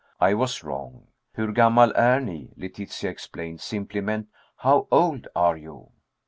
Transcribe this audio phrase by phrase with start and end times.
[0.19, 1.09] I was wrong.
[1.35, 5.91] "Hur gammal är ni," Letitia explained, simply meant, "How old are you?"